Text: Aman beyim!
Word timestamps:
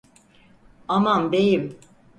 Aman 0.87 1.31
beyim! 1.31 1.79